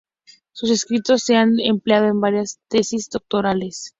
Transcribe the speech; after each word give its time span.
Sus 0.51 0.71
escritos 0.71 1.21
se 1.21 1.35
han 1.35 1.59
empleado 1.59 2.07
en 2.07 2.19
varias 2.21 2.59
tesis 2.69 3.07
doctorales. 3.11 3.89